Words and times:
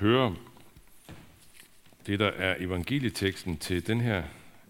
høre 0.00 0.36
det, 2.06 2.18
der 2.18 2.26
er 2.28 2.56
evangelieteksten 2.58 3.56
til 3.56 3.86
den 3.86 4.00
her 4.00 4.22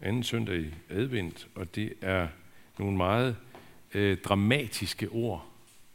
anden 0.03 0.22
søndag 0.22 0.60
i 0.60 0.75
advent, 0.88 1.49
og 1.54 1.75
det 1.75 1.92
er 2.00 2.29
nogle 2.79 2.96
meget 2.96 3.36
øh, 3.94 4.18
dramatiske 4.18 5.08
ord 5.08 5.46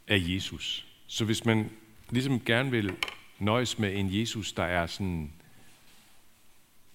af 0.08 0.18
Jesus. 0.20 0.86
Så 1.06 1.24
hvis 1.24 1.44
man 1.44 1.70
ligesom 2.10 2.40
gerne 2.40 2.70
vil 2.70 2.92
nøjes 3.38 3.78
med 3.78 3.96
en 3.96 4.20
Jesus, 4.20 4.52
der 4.52 4.64
er 4.64 4.86
sådan 4.86 5.32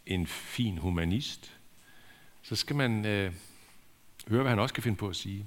en 0.05 0.27
fin 0.27 0.77
humanist, 0.77 1.57
så 2.41 2.55
skal 2.55 2.75
man 2.75 3.05
øh, 3.05 3.33
høre, 4.27 4.41
hvad 4.41 4.51
han 4.51 4.59
også 4.59 4.73
kan 4.73 4.83
finde 4.83 4.97
på 4.97 5.07
at 5.07 5.15
sige, 5.15 5.45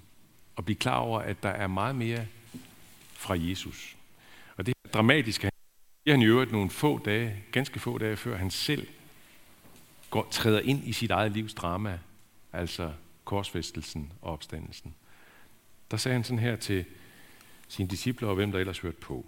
og 0.57 0.65
blive 0.65 0.77
klar 0.77 0.97
over, 0.97 1.21
at 1.21 1.43
der 1.43 1.49
er 1.49 1.67
meget 1.67 1.97
mere 1.97 2.27
fra 3.13 3.35
Jesus. 3.39 3.97
Og 4.57 4.67
det 4.67 4.75
er 4.85 4.89
dramatisk. 4.89 5.54
Det 6.05 6.11
er 6.11 6.15
han 6.15 6.23
i 6.23 6.27
øvrigt 6.27 6.53
nogle 6.53 6.71
få 6.71 6.99
dage, 6.99 7.43
ganske 7.53 7.81
få 7.81 7.99
dage 7.99 8.17
før 8.17 8.37
han 8.37 8.51
selv 8.51 8.87
går, 10.11 10.29
træder 10.31 10.61
ind 10.61 10.89
i 10.89 10.93
sit 10.93 11.11
eget 11.11 11.33
livs 11.33 11.55
drama, 11.55 11.99
altså 12.53 12.93
korsfæstelsen 13.25 14.13
og 14.23 14.33
opstandelsen. 14.33 14.95
Der 15.91 15.97
sagde 15.97 16.13
han 16.13 16.25
sådan 16.25 16.39
her 16.39 16.57
til 16.57 16.85
sine 17.69 17.89
discipler 17.89 18.29
og 18.29 18.35
hvem 18.35 18.53
der 18.53 18.59
ellers 18.59 18.79
hørte 18.79 18.97
på. 18.97 19.27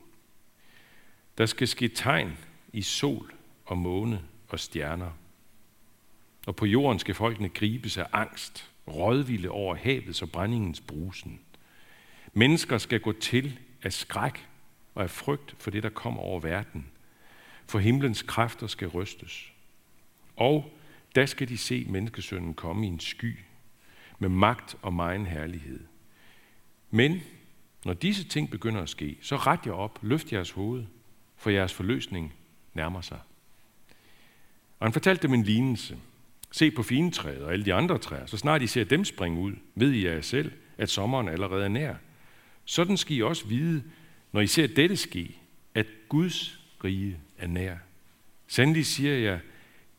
Der 1.38 1.46
skal 1.46 1.68
ske 1.68 1.88
tegn 1.88 2.38
i 2.72 2.82
sol 2.82 3.34
og 3.66 3.78
måne 3.78 4.22
og 4.48 4.60
stjerner. 4.60 5.10
Og 6.46 6.56
på 6.56 6.66
jorden 6.66 6.98
skal 6.98 7.14
folkene 7.14 7.48
gribes 7.48 7.98
af 7.98 8.06
angst, 8.12 8.70
rådvilde 8.88 9.50
over 9.50 9.74
havets 9.74 10.22
og 10.22 10.30
brændingens 10.30 10.80
brusen. 10.80 11.40
Mennesker 12.32 12.78
skal 12.78 13.00
gå 13.00 13.12
til 13.12 13.58
af 13.82 13.92
skræk 13.92 14.46
og 14.96 15.02
af 15.02 15.10
frygt 15.10 15.54
for 15.58 15.70
det, 15.70 15.82
der 15.82 15.88
kommer 15.88 16.20
over 16.20 16.40
verden. 16.40 16.86
For 17.66 17.78
himlens 17.78 18.22
kræfter 18.22 18.66
skal 18.66 18.88
rystes. 18.88 19.52
Og 20.36 20.72
der 21.14 21.26
skal 21.26 21.48
de 21.48 21.58
se 21.58 21.86
menneskesønnen 21.88 22.54
komme 22.54 22.86
i 22.86 22.88
en 22.88 23.00
sky 23.00 23.38
med 24.18 24.28
magt 24.28 24.76
og 24.82 24.92
megen 24.92 25.26
herlighed. 25.26 25.80
Men 26.90 27.20
når 27.84 27.94
disse 27.94 28.24
ting 28.24 28.50
begynder 28.50 28.82
at 28.82 28.88
ske, 28.88 29.18
så 29.22 29.36
ret 29.36 29.60
jer 29.66 29.72
op, 29.72 29.98
løft 30.02 30.32
jeres 30.32 30.50
hoved, 30.50 30.84
for 31.36 31.50
jeres 31.50 31.74
forløsning 31.74 32.34
nærmer 32.74 33.00
sig. 33.00 33.18
Og 34.78 34.86
han 34.86 34.92
fortalte 34.92 35.22
dem 35.22 35.34
en 35.34 35.42
lignelse. 35.42 35.98
Se 36.50 36.70
på 36.70 36.82
fintræet 36.82 37.44
og 37.44 37.52
alle 37.52 37.64
de 37.64 37.74
andre 37.74 37.98
træer, 37.98 38.26
så 38.26 38.36
snart 38.36 38.62
I 38.62 38.66
ser 38.66 38.84
dem 38.84 39.04
springe 39.04 39.40
ud, 39.40 39.52
ved 39.74 39.92
I 39.92 40.06
jer 40.06 40.20
selv, 40.20 40.52
at 40.78 40.90
sommeren 40.90 41.28
allerede 41.28 41.64
er 41.64 41.68
nær. 41.68 41.94
Sådan 42.64 42.96
skal 42.96 43.16
I 43.16 43.22
også 43.22 43.46
vide, 43.46 43.82
når 44.32 44.40
I 44.40 44.46
ser 44.46 44.66
dette 44.66 44.96
ske, 44.96 45.36
at 45.74 45.86
Guds 46.08 46.60
rige 46.84 47.18
er 47.38 47.46
nær. 47.46 47.76
Sandelig 48.46 48.86
siger 48.86 49.14
jeg, 49.14 49.40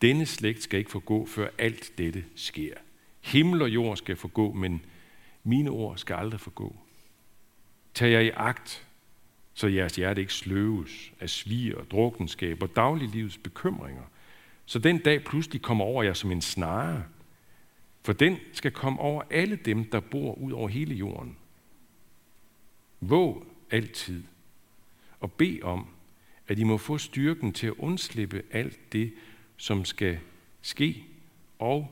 denne 0.01 0.25
slægt 0.25 0.63
skal 0.63 0.79
ikke 0.79 0.91
forgå, 0.91 1.25
før 1.25 1.49
alt 1.57 1.93
dette 1.97 2.25
sker. 2.35 2.73
Himmel 3.21 3.61
og 3.61 3.69
jord 3.69 3.97
skal 3.97 4.15
forgå, 4.15 4.53
men 4.53 4.81
mine 5.43 5.69
ord 5.69 5.97
skal 5.97 6.15
aldrig 6.15 6.39
forgå. 6.39 6.75
Tag 7.93 8.11
jer 8.11 8.19
i 8.19 8.31
agt, 8.35 8.87
så 9.53 9.67
jeres 9.67 9.95
hjerte 9.95 10.21
ikke 10.21 10.33
sløves 10.33 11.11
af 11.19 11.29
svig 11.29 11.77
og 11.77 11.91
drukkenskab 11.91 12.63
og 12.63 12.75
dagliglivets 12.75 13.37
bekymringer, 13.37 14.03
så 14.65 14.79
den 14.79 14.97
dag 14.97 15.23
pludselig 15.23 15.61
kommer 15.61 15.85
over 15.85 16.03
jer 16.03 16.13
som 16.13 16.31
en 16.31 16.41
snare. 16.41 17.03
For 18.03 18.13
den 18.13 18.37
skal 18.53 18.71
komme 18.71 18.99
over 18.99 19.23
alle 19.29 19.55
dem, 19.55 19.89
der 19.89 19.99
bor 19.99 20.33
ud 20.33 20.51
over 20.51 20.67
hele 20.67 20.95
jorden. 20.95 21.37
Våg 22.99 23.45
altid 23.71 24.23
og 25.19 25.31
bed 25.31 25.63
om, 25.63 25.87
at 26.47 26.59
I 26.59 26.63
må 26.63 26.77
få 26.77 26.97
styrken 26.97 27.53
til 27.53 27.67
at 27.67 27.73
undslippe 27.73 28.43
alt 28.51 28.93
det, 28.93 29.13
som 29.57 29.85
skal 29.85 30.19
ske, 30.61 31.05
og 31.59 31.91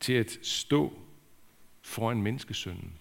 til 0.00 0.12
at 0.12 0.38
stå 0.42 0.98
foran 1.82 2.22
menneskesønnen. 2.22 2.92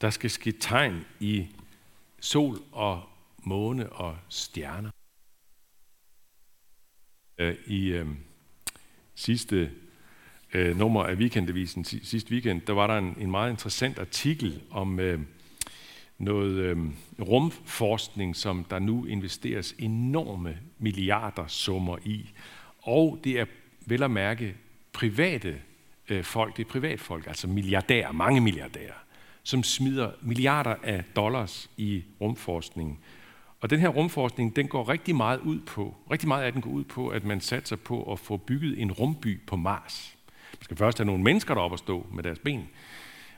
Der 0.00 0.10
skal 0.10 0.30
ske 0.30 0.52
tegn 0.52 1.06
i 1.20 1.48
sol 2.20 2.58
og 2.72 3.08
måne 3.38 3.92
og 3.92 4.18
stjerner. 4.28 4.90
Øh, 7.38 7.56
I 7.66 7.86
øh, 7.86 8.08
sidste 9.14 9.72
øh, 10.56 10.78
nummer 10.78 11.04
af 11.04 11.14
weekendavisen 11.14 11.84
sidste 11.84 12.32
weekend, 12.32 12.60
der 12.60 12.72
var 12.72 12.86
der 12.86 12.98
en, 12.98 13.16
en 13.20 13.30
meget 13.30 13.50
interessant 13.50 13.98
artikel 13.98 14.62
om 14.70 15.00
øh, 15.00 15.20
noget 16.18 16.52
øh, 16.52 16.78
rumforskning, 17.20 18.36
som 18.36 18.64
der 18.70 18.78
nu 18.78 19.04
investeres 19.04 19.74
enorme 19.78 20.58
milliarder 20.78 21.46
summer 21.46 21.96
i. 22.04 22.30
Og 22.82 23.18
det 23.24 23.40
er 23.40 23.44
vel 23.86 24.02
at 24.02 24.10
mærke 24.10 24.54
private 24.92 25.60
øh, 26.08 26.24
folk, 26.24 26.56
det 26.56 26.64
er 26.64 26.70
privatfolk, 26.70 27.26
altså 27.26 27.48
milliardærer, 27.48 28.12
mange 28.12 28.40
milliardærer, 28.40 29.04
som 29.42 29.62
smider 29.62 30.10
milliarder 30.22 30.74
af 30.82 31.04
dollars 31.16 31.70
i 31.76 32.04
rumforskning. 32.20 33.00
Og 33.60 33.70
den 33.70 33.80
her 33.80 33.88
rumforskning, 33.88 34.56
den 34.56 34.68
går 34.68 34.88
rigtig 34.88 35.16
meget 35.16 35.40
ud 35.40 35.60
på, 35.60 35.96
rigtig 36.10 36.28
meget 36.28 36.44
af 36.44 36.52
den 36.52 36.62
går 36.62 36.70
ud 36.70 36.84
på, 36.84 37.08
at 37.08 37.24
man 37.24 37.40
satser 37.40 37.76
på 37.76 38.12
at 38.12 38.18
få 38.18 38.36
bygget 38.36 38.80
en 38.80 38.92
rumby 38.92 39.40
på 39.46 39.56
Mars. 39.56 40.15
Man 40.58 40.64
skal 40.64 40.76
først 40.76 40.98
have 40.98 41.06
nogle 41.06 41.22
mennesker 41.22 41.54
deroppe 41.54 41.74
at 41.74 41.78
stå 41.78 42.06
med 42.12 42.22
deres 42.22 42.38
ben 42.38 42.68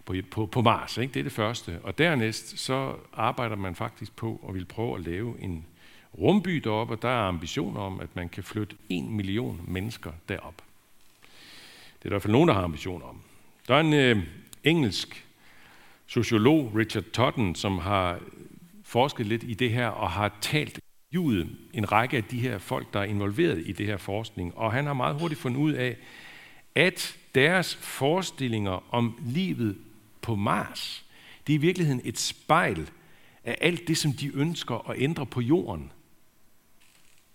på, 0.04 0.14
på, 0.30 0.46
på 0.46 0.62
Mars. 0.62 0.98
Ikke? 0.98 1.14
Det 1.14 1.20
er 1.20 1.24
det 1.24 1.32
første. 1.32 1.78
Og 1.82 1.98
dernæst 1.98 2.58
så 2.58 2.94
arbejder 3.12 3.56
man 3.56 3.74
faktisk 3.74 4.16
på 4.16 4.44
at 4.48 4.54
vil 4.54 4.64
prøve 4.64 4.94
at 4.94 5.04
lave 5.04 5.40
en 5.40 5.66
rumby 6.18 6.56
deroppe, 6.56 6.94
og 6.94 7.02
der 7.02 7.08
er 7.08 7.28
ambitioner 7.28 7.80
om, 7.80 8.00
at 8.00 8.16
man 8.16 8.28
kan 8.28 8.42
flytte 8.42 8.76
en 8.88 9.16
million 9.16 9.60
mennesker 9.66 10.12
derop. 10.28 10.62
Det 11.98 12.04
er 12.04 12.08
der 12.08 12.08
i 12.08 12.12
hvert 12.12 12.22
fald 12.22 12.32
nogen, 12.32 12.48
der 12.48 12.54
har 12.54 12.62
ambitioner 12.62 13.06
om. 13.06 13.20
Der 13.68 13.74
er 13.74 13.80
en 13.80 13.92
øh, 13.92 14.22
engelsk 14.64 15.26
sociolog, 16.06 16.72
Richard 16.76 17.04
Totten, 17.04 17.54
som 17.54 17.78
har 17.78 18.18
forsket 18.84 19.26
lidt 19.26 19.42
i 19.42 19.54
det 19.54 19.70
her 19.70 19.88
og 19.88 20.10
har 20.10 20.38
talt 20.40 20.80
judet 21.12 21.56
en 21.72 21.92
række 21.92 22.16
af 22.16 22.24
de 22.24 22.40
her 22.40 22.58
folk, 22.58 22.92
der 22.92 23.00
er 23.00 23.04
involveret 23.04 23.62
i 23.66 23.72
det 23.72 23.86
her 23.86 23.96
forskning. 23.96 24.58
Og 24.58 24.72
han 24.72 24.86
har 24.86 24.92
meget 24.92 25.20
hurtigt 25.20 25.40
fundet 25.40 25.60
ud 25.60 25.72
af, 25.72 25.96
at 26.74 27.16
deres 27.34 27.74
forestillinger 27.74 28.94
om 28.94 29.18
livet 29.26 29.78
på 30.20 30.34
Mars, 30.34 31.04
det 31.46 31.52
er 31.52 31.58
i 31.58 31.60
virkeligheden 31.60 32.00
et 32.04 32.18
spejl 32.18 32.90
af 33.44 33.58
alt 33.60 33.88
det, 33.88 33.96
som 33.96 34.12
de 34.12 34.30
ønsker 34.34 34.90
at 34.90 34.96
ændre 34.98 35.26
på 35.26 35.40
jorden. 35.40 35.92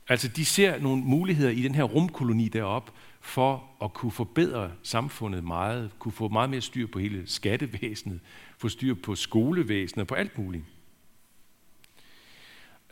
Altså, 0.10 0.28
de 0.28 0.46
ser 0.46 0.80
nogle 0.80 1.04
muligheder 1.04 1.52
i 1.52 1.62
den 1.62 1.76
her 1.76 1.84
rumkoloni 1.84 2.48
deroppe 2.48 2.92
for 3.22 3.64
at 3.84 3.94
kunne 3.94 4.12
forbedre 4.12 4.72
samfundet 4.84 5.44
meget, 5.44 5.92
kunne 6.00 6.12
få 6.12 6.28
meget 6.28 6.50
mere 6.50 6.62
styr 6.62 6.88
på 6.88 7.00
hele 7.00 7.24
skattevæsenet, 7.26 8.20
få 8.58 8.70
styr 8.70 8.94
på 8.94 9.16
skolevæsenet, 9.16 10.08
på 10.08 10.16
alt 10.16 10.38
muligt. 10.38 10.64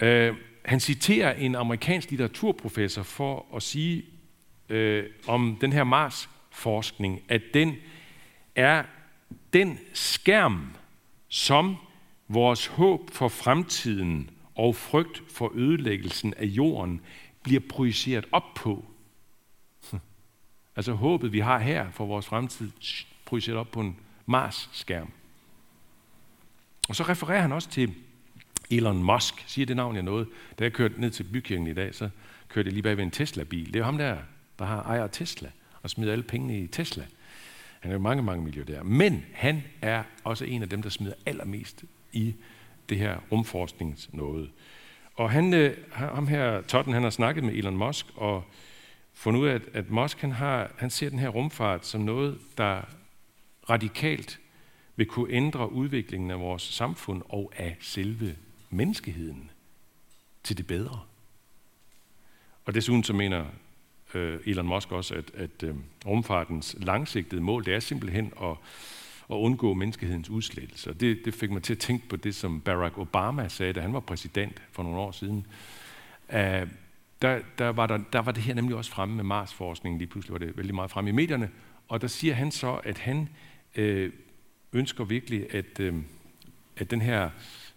Uh, 0.01 0.35
han 0.65 0.79
citerer 0.79 1.33
en 1.33 1.55
amerikansk 1.55 2.09
litteraturprofessor 2.09 3.03
for 3.03 3.45
at 3.55 3.63
sige 3.63 4.03
øh, 4.71 5.09
om 5.27 5.57
den 5.61 5.73
her 5.73 5.83
Mars-forskning, 5.83 7.21
at 7.27 7.41
den 7.53 7.75
er 8.55 8.83
den 9.53 9.79
skærm, 9.93 10.75
som 11.27 11.75
vores 12.27 12.67
håb 12.67 13.11
for 13.11 13.27
fremtiden 13.27 14.29
og 14.55 14.75
frygt 14.75 15.23
for 15.29 15.51
ødelæggelsen 15.55 16.33
af 16.33 16.45
jorden 16.45 17.01
bliver 17.43 17.61
projiceret 17.69 18.25
op 18.31 18.53
på. 18.55 18.85
Altså 20.75 20.93
håbet, 20.93 21.33
vi 21.33 21.39
har 21.39 21.59
her 21.59 21.91
for 21.91 22.05
vores 22.05 22.25
fremtid, 22.25 22.71
projiceret 23.25 23.57
op 23.57 23.71
på 23.71 23.81
en 23.81 23.99
Mars-skærm. 24.25 25.11
Og 26.89 26.95
så 26.95 27.03
refererer 27.03 27.41
han 27.41 27.51
også 27.51 27.69
til 27.69 27.93
Elon 28.71 29.03
Musk, 29.03 29.43
siger 29.47 29.65
det 29.65 29.75
navn 29.75 29.95
jeg 29.95 30.03
noget. 30.03 30.27
Da 30.59 30.63
jeg 30.63 30.73
kørte 30.73 31.01
ned 31.01 31.11
til 31.11 31.23
bykirken 31.23 31.67
i 31.67 31.73
dag, 31.73 31.95
så 31.95 32.09
kørte 32.47 32.67
jeg 32.67 32.73
lige 32.73 32.83
bag 32.83 32.97
ved 32.97 33.03
en 33.03 33.11
Tesla-bil. 33.11 33.73
Det 33.73 33.79
er 33.79 33.83
ham 33.83 33.97
der, 33.97 34.17
der 34.61 34.67
har 34.67 34.83
ejer 34.83 35.07
Tesla 35.07 35.49
og 35.81 35.89
smider 35.89 36.11
alle 36.11 36.23
pengene 36.23 36.59
i 36.59 36.67
Tesla. 36.67 37.05
Han 37.79 37.91
er 37.91 37.95
jo 37.95 38.01
mange, 38.01 38.23
mange 38.23 38.43
milliardærer. 38.43 38.83
Men 38.83 39.25
han 39.33 39.63
er 39.81 40.03
også 40.23 40.45
en 40.45 40.61
af 40.61 40.69
dem, 40.69 40.81
der 40.81 40.89
smider 40.89 41.13
allermest 41.25 41.83
i 42.11 42.35
det 42.89 42.97
her 42.97 43.17
rumforskningsnåde. 43.31 44.49
Og 45.15 45.31
han, 45.31 45.53
øh, 45.53 45.77
ham 45.91 46.27
her, 46.27 46.61
Totten, 46.61 46.93
han 46.93 47.03
har 47.03 47.09
snakket 47.09 47.43
med 47.43 47.53
Elon 47.53 47.77
Musk 47.77 48.05
og 48.15 48.43
fundet 49.13 49.41
ud 49.41 49.47
af, 49.47 49.55
at, 49.55 49.61
at 49.73 49.89
Musk 49.89 50.21
han, 50.21 50.31
har, 50.31 50.71
han 50.77 50.89
ser 50.89 51.09
den 51.09 51.19
her 51.19 51.29
rumfart 51.29 51.85
som 51.85 52.01
noget, 52.01 52.39
der 52.57 52.81
radikalt 53.69 54.39
vil 54.95 55.05
kunne 55.05 55.31
ændre 55.33 55.71
udviklingen 55.71 56.31
af 56.31 56.39
vores 56.39 56.61
samfund 56.61 57.21
og 57.29 57.51
af 57.55 57.77
selve 57.79 58.35
menneskeheden 58.69 59.51
til 60.43 60.57
det 60.57 60.67
bedre. 60.67 60.99
Og 62.65 62.73
desuden 62.73 63.03
så 63.03 63.13
mener 63.13 63.45
øh, 64.15 64.39
Elon 64.45 64.67
Musk 64.67 64.91
også, 64.91 65.15
at, 65.15 65.31
at 65.33 65.63
øh, 65.63 65.75
rumfartens 66.05 66.75
langsigtede 66.79 67.41
mål, 67.41 67.65
det 67.65 67.73
er 67.73 67.79
simpelthen 67.79 68.33
at, 68.41 68.55
at 69.29 69.35
undgå 69.35 69.73
menneskehedens 69.73 70.29
udslettelse. 70.29 70.89
Og 70.89 70.99
det, 70.99 71.25
det 71.25 71.33
fik 71.33 71.51
mig 71.51 71.63
til 71.63 71.73
at 71.73 71.79
tænke 71.79 72.09
på 72.09 72.15
det, 72.15 72.35
som 72.35 72.61
Barack 72.61 72.97
Obama 72.97 73.47
sagde, 73.47 73.73
da 73.73 73.81
han 73.81 73.93
var 73.93 73.99
præsident 73.99 74.61
for 74.71 74.83
nogle 74.83 74.99
år 74.99 75.11
siden. 75.11 75.45
Uh, 76.29 76.67
der, 77.21 77.39
der, 77.57 77.69
var 77.69 77.87
der, 77.87 77.99
der 78.13 78.19
var 78.19 78.31
det 78.31 78.43
her 78.43 78.53
nemlig 78.53 78.75
også 78.75 78.91
fremme 78.91 79.15
med 79.15 79.23
Mars-forskningen, 79.23 79.99
lige 79.99 80.07
pludselig 80.09 80.33
var 80.33 80.39
det 80.39 80.57
vældig 80.57 80.75
meget 80.75 80.91
fremme 80.91 81.09
i 81.09 81.13
medierne, 81.13 81.49
og 81.87 82.01
der 82.01 82.07
siger 82.07 82.33
han 82.33 82.51
så, 82.51 82.73
at 82.83 82.97
han 82.97 83.29
øh, 83.75 84.11
ønsker 84.73 85.03
virkelig, 85.03 85.55
at, 85.55 85.79
øh, 85.79 85.95
at 86.77 86.91
den 86.91 87.01
her 87.01 87.29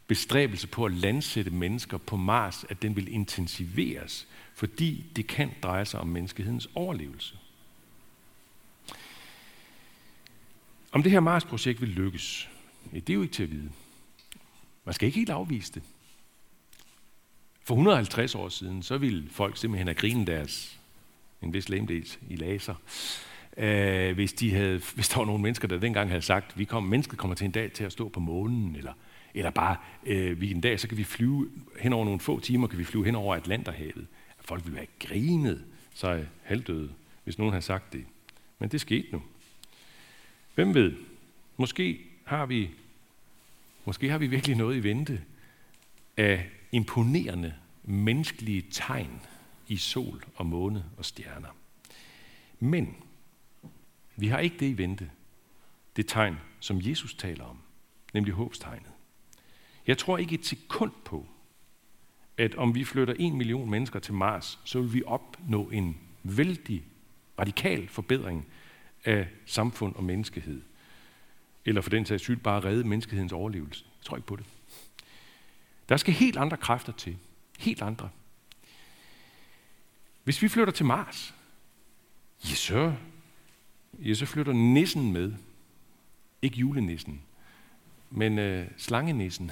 bestræbelse 0.06 0.66
på 0.66 0.84
at 0.84 0.92
landsætte 0.92 1.50
mennesker 1.50 1.98
på 1.98 2.16
Mars, 2.16 2.64
at 2.68 2.82
den 2.82 2.96
vil 2.96 3.12
intensiveres, 3.12 4.26
fordi 4.54 5.04
det 5.16 5.26
kan 5.26 5.50
dreje 5.62 5.84
sig 5.84 6.00
om 6.00 6.06
menneskehedens 6.06 6.68
overlevelse. 6.74 7.38
Om 10.92 11.02
det 11.02 11.12
her 11.12 11.20
Mars-projekt 11.20 11.80
vil 11.80 11.88
lykkes, 11.88 12.48
det 12.92 13.10
er 13.10 13.14
jo 13.14 13.22
ikke 13.22 13.34
til 13.34 13.42
at 13.42 13.50
vide. 13.50 13.70
Man 14.84 14.94
skal 14.94 15.06
ikke 15.06 15.18
helt 15.18 15.30
afvise 15.30 15.72
det. 15.72 15.82
For 17.64 17.74
150 17.74 18.34
år 18.34 18.48
siden, 18.48 18.82
så 18.82 18.98
ville 18.98 19.30
folk 19.30 19.56
simpelthen 19.56 19.86
have 19.86 19.94
grinet 19.94 20.26
deres 20.26 20.78
en 21.42 21.52
vis 21.52 21.68
lemdels 21.68 22.18
i 22.28 22.36
laser, 22.36 22.74
øh, 23.56 24.14
hvis, 24.14 24.32
de 24.32 24.50
havde, 24.50 24.80
hvis 24.94 25.08
der 25.08 25.18
var 25.18 25.24
nogle 25.24 25.42
mennesker, 25.42 25.68
der 25.68 25.78
dengang 25.78 26.10
havde 26.10 26.22
sagt, 26.22 26.58
vi 26.58 26.64
kommer, 26.64 26.90
mennesket 26.90 27.18
kommer 27.18 27.34
til 27.34 27.44
en 27.44 27.50
dag 27.50 27.72
til 27.72 27.84
at 27.84 27.92
stå 27.92 28.08
på 28.08 28.20
månen, 28.20 28.76
eller, 28.76 28.92
eller 29.34 29.50
bare, 29.50 29.76
øh, 30.06 30.40
vi 30.40 30.50
en 30.50 30.60
dag, 30.60 30.80
så 30.80 30.88
kan 30.88 30.98
vi 30.98 31.04
flyve 31.04 31.50
hen 31.80 31.92
over 31.92 32.04
nogle 32.04 32.20
få 32.20 32.40
timer, 32.40 32.66
kan 32.66 32.78
vi 32.78 32.84
flyve 32.84 33.04
hen 33.04 33.14
over 33.14 33.36
Atlanterhavet. 33.36 34.06
Folk 34.40 34.64
ville 34.64 34.76
være 34.76 34.86
grinet, 35.00 35.64
så 35.94 36.24
halvdøde, 36.42 36.90
hvis 37.24 37.38
nogen 37.38 37.52
havde 37.52 37.64
sagt 37.64 37.92
det. 37.92 38.04
Men 38.58 38.68
det 38.68 38.80
skete 38.80 39.08
nu. 39.12 39.22
Hvem 40.54 40.74
ved? 40.74 40.92
Måske 41.56 42.00
har 42.24 42.46
vi, 42.46 42.70
måske 43.84 44.10
har 44.10 44.18
vi 44.18 44.26
virkelig 44.26 44.56
noget 44.56 44.76
i 44.76 44.82
vente 44.82 45.22
af 46.16 46.48
imponerende 46.72 47.54
menneskelige 47.84 48.62
tegn 48.70 49.20
i 49.68 49.76
sol 49.76 50.24
og 50.34 50.46
måne 50.46 50.84
og 50.96 51.04
stjerner. 51.04 51.48
Men 52.60 52.96
vi 54.16 54.26
har 54.26 54.38
ikke 54.38 54.56
det 54.60 54.66
i 54.66 54.78
vente, 54.78 55.10
det 55.96 56.06
tegn, 56.06 56.36
som 56.60 56.80
Jesus 56.82 57.14
taler 57.14 57.44
om, 57.44 57.58
nemlig 58.14 58.34
håbstegnet. 58.34 58.93
Jeg 59.86 59.98
tror 59.98 60.18
ikke 60.18 60.34
et 60.34 60.46
sekund 60.46 60.92
på, 61.04 61.26
at 62.36 62.54
om 62.54 62.74
vi 62.74 62.84
flytter 62.84 63.14
en 63.18 63.36
million 63.36 63.70
mennesker 63.70 63.98
til 63.98 64.14
Mars, 64.14 64.58
så 64.64 64.80
vil 64.80 64.92
vi 64.92 65.02
opnå 65.06 65.70
en 65.70 65.96
vældig 66.22 66.84
radikal 67.38 67.88
forbedring 67.88 68.46
af 69.04 69.28
samfund 69.46 69.94
og 69.94 70.04
menneskehed. 70.04 70.62
Eller 71.64 71.80
for 71.80 71.90
den 71.90 72.06
sags 72.06 72.22
skyld 72.22 72.36
bare 72.36 72.64
redde 72.64 72.88
menneskehedens 72.88 73.32
overlevelse. 73.32 73.84
Jeg 73.98 74.04
tror 74.04 74.16
ikke 74.16 74.26
på 74.26 74.36
det. 74.36 74.46
Der 75.88 75.96
skal 75.96 76.14
helt 76.14 76.36
andre 76.36 76.56
kræfter 76.56 76.92
til. 76.92 77.16
Helt 77.58 77.82
andre. 77.82 78.10
Hvis 80.24 80.42
vi 80.42 80.48
flytter 80.48 80.72
til 80.72 80.86
Mars, 80.86 81.34
ja, 82.44 82.54
så, 82.54 82.94
ja, 83.98 84.14
så 84.14 84.26
flytter 84.26 84.52
nissen 84.52 85.12
med. 85.12 85.32
Ikke 86.42 86.56
julenissen, 86.56 87.22
men 88.14 88.38
øh, 88.38 88.66
slangenissen. 88.76 89.50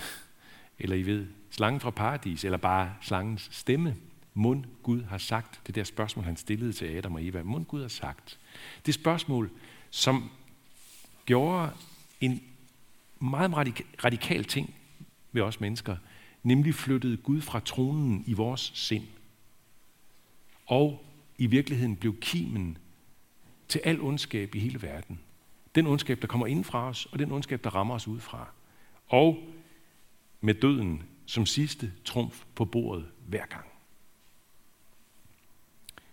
Eller 0.79 0.97
I 0.97 1.03
ved, 1.03 1.27
slangen 1.51 1.81
fra 1.81 1.91
paradis, 1.91 2.45
eller 2.45 2.59
bare 2.59 2.95
slangens 3.01 3.49
stemme. 3.53 3.97
Mund 4.35 4.65
Gud 4.83 5.03
har 5.03 5.19
sagt, 5.19 5.61
det 5.67 5.75
der 5.75 5.85
spørgsmål, 5.85 6.25
han 6.25 6.37
stillede 6.37 6.73
til 6.73 6.87
Adam 6.87 7.15
og 7.15 7.25
Eva. 7.25 7.43
Mund 7.43 7.65
Gud 7.65 7.81
har 7.81 7.89
sagt. 7.89 8.39
Det 8.87 8.95
spørgsmål, 8.95 9.51
som 9.91 10.31
gjorde 11.27 11.71
en 12.21 12.43
meget 13.21 13.53
radikal 14.05 14.45
ting 14.45 14.75
ved 15.33 15.43
os 15.43 15.61
mennesker, 15.61 15.97
nemlig 16.43 16.75
flyttede 16.75 17.17
Gud 17.17 17.41
fra 17.41 17.61
tronen 17.61 18.25
i 18.27 18.33
vores 18.33 18.73
sind. 18.75 19.07
Og 20.67 21.05
i 21.39 21.47
virkeligheden 21.47 21.97
blev 21.97 22.21
kimen 22.21 22.79
til 23.69 23.81
al 23.85 24.01
ondskab 24.01 24.55
i 24.55 24.59
hele 24.59 24.83
verden. 24.83 25.21
Den 25.75 25.87
ondskab, 25.87 26.21
der 26.21 26.27
kommer 26.27 26.47
ind 26.47 26.65
fra 26.65 26.89
os, 26.89 27.07
og 27.07 27.19
den 27.19 27.33
ondskab, 27.33 27.65
der 27.65 27.75
rammer 27.75 27.95
os 27.95 28.09
udefra. 28.09 28.49
Og 29.09 29.39
med 30.41 30.55
døden 30.55 31.03
som 31.27 31.47
sidste 31.47 31.93
trumf 32.05 32.45
på 32.55 32.65
bordet 32.65 33.07
hver 33.27 33.47
gang. 33.47 33.65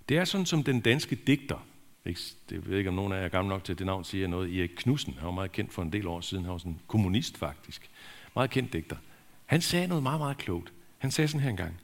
Det 0.09 0.17
er 0.17 0.25
sådan, 0.25 0.45
som 0.45 0.63
den 0.63 0.81
danske 0.81 1.15
digter, 1.15 1.65
ikke, 2.06 2.21
det 2.50 2.69
ved 2.69 2.77
ikke, 2.77 2.89
om 2.89 2.95
nogen 2.95 3.13
af 3.13 3.17
jer 3.17 3.25
er 3.25 3.29
gammel 3.29 3.50
nok 3.50 3.63
til, 3.63 3.73
at 3.73 3.79
det 3.79 3.85
navn 3.85 4.03
siger 4.03 4.27
noget, 4.27 4.57
Erik 4.59 4.69
Knudsen, 4.77 5.13
han 5.13 5.25
var 5.25 5.31
meget 5.31 5.51
kendt 5.51 5.73
for 5.73 5.81
en 5.81 5.94
del 5.94 6.07
år 6.07 6.21
siden, 6.21 6.44
han 6.44 6.51
var 6.51 6.57
sådan 6.57 6.71
en 6.71 6.81
kommunist 6.88 7.38
faktisk, 7.38 7.89
meget 8.35 8.50
kendt 8.50 8.73
digter. 8.73 8.97
Han 9.45 9.61
sagde 9.61 9.88
noget 9.88 10.03
meget, 10.03 10.19
meget 10.19 10.38
klogt. 10.38 10.73
Han 10.97 11.11
sagde 11.11 11.27
sådan 11.27 11.41
her 11.41 11.50
engang. 11.50 11.79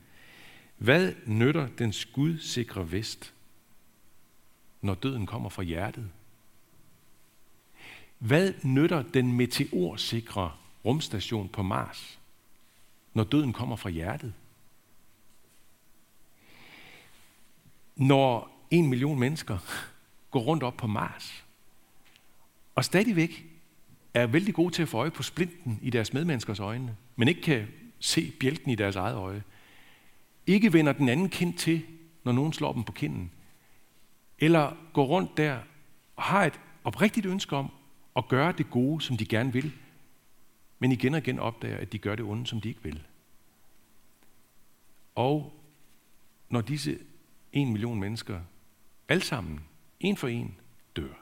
Hvad 0.78 1.14
nytter 1.26 1.68
den 1.68 1.94
skudsikre 1.94 2.92
vest, 2.92 3.34
når 4.82 4.94
døden 4.94 5.26
kommer 5.26 5.50
fra 5.50 5.64
hjertet? 5.64 6.10
Hvad 8.18 8.54
nytter 8.64 9.02
den 9.02 9.34
meteorsikre 9.34 10.52
rumstation 10.86 11.50
på 11.50 11.64
Mars, 11.64 12.20
når 13.14 13.24
døden 13.24 13.54
kommer 13.54 13.76
fra 13.76 13.90
hjertet? 13.90 14.34
Når 17.96 18.52
en 18.72 18.88
million 18.88 19.20
mennesker 19.20 19.58
går 20.32 20.40
rundt 20.40 20.64
op 20.64 20.78
på 20.78 20.88
Mars, 20.88 21.46
og 22.76 22.86
stadigvæk 22.86 23.46
er 24.14 24.28
vældig 24.28 24.54
gode 24.54 24.74
til 24.74 24.82
at 24.82 24.90
få 24.90 24.98
øje 24.98 25.12
på 25.12 25.24
splinten 25.24 25.80
i 25.82 25.90
deres 25.90 26.14
medmenneskers 26.14 26.60
øjne, 26.60 26.98
men 27.16 27.28
ikke 27.28 27.42
kan 27.42 27.68
se 28.00 28.32
bjælken 28.40 28.72
i 28.72 28.76
deres 28.76 28.96
eget 28.96 29.16
øje. 29.16 29.44
Ikke 30.48 30.74
vender 30.74 30.94
den 30.94 31.10
anden 31.10 31.30
kind 31.30 31.54
til, 31.54 31.86
når 32.24 32.32
nogen 32.32 32.54
slår 32.54 32.74
dem 32.74 32.84
på 32.84 32.92
kinden. 32.92 33.32
Eller 34.40 34.78
går 34.94 35.06
rundt 35.06 35.38
der 35.38 35.60
og 36.16 36.24
har 36.24 36.46
et 36.46 36.60
oprigtigt 36.84 37.26
ønske 37.26 37.56
om 37.56 37.72
og 38.16 38.28
gøre 38.28 38.52
det 38.52 38.70
gode, 38.70 39.02
som 39.02 39.18
de 39.18 39.26
gerne 39.26 39.54
vil, 39.54 39.72
men 40.80 40.92
igen 40.92 41.14
og 41.14 41.18
igen 41.18 41.40
opdager, 41.40 41.78
at 41.78 41.92
de 41.92 42.00
gør 42.00 42.16
det 42.16 42.26
onde, 42.26 42.48
som 42.48 42.62
de 42.62 42.70
ikke 42.70 42.84
vil. 42.84 43.02
Og 45.16 45.54
når 46.50 46.62
disse 46.62 47.00
en 47.54 47.72
million 47.72 48.00
mennesker, 48.00 48.42
alle 49.10 49.24
sammen, 49.24 49.60
en 50.00 50.18
for 50.18 50.28
en, 50.28 50.56
dør, 50.96 51.14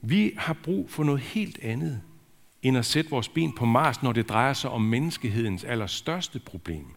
vi 0.00 0.34
har 0.36 0.56
brug 0.64 0.90
for 0.90 1.04
noget 1.04 1.20
helt 1.20 1.58
andet, 1.58 2.02
end 2.62 2.78
at 2.78 2.86
sætte 2.86 3.10
vores 3.10 3.28
ben 3.28 3.54
på 3.54 3.64
Mars, 3.64 4.02
når 4.02 4.12
det 4.12 4.28
drejer 4.28 4.52
sig 4.52 4.70
om 4.70 4.82
menneskehedens 4.82 5.64
allerstørste 5.64 6.38
problem. 6.38 6.94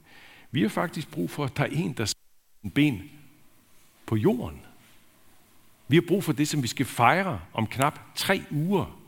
Vi 0.52 0.62
har 0.62 0.70
faktisk 0.70 1.12
brug 1.12 1.30
for, 1.30 1.46
at 1.46 1.58
der 1.58 1.64
er 1.64 1.68
en, 1.68 1.94
der 1.94 2.06
sætter 2.06 2.76
ben 2.76 3.12
på 4.06 4.16
jorden. 4.16 4.62
Vi 5.88 5.96
har 5.96 6.04
brug 6.08 6.24
for 6.24 6.34
det, 6.34 6.48
som 6.48 6.64
vi 6.64 6.68
skal 6.68 6.86
fejre 6.86 7.42
om 7.54 7.68
knap 7.68 8.00
tre 8.16 8.42
uger. 8.52 9.02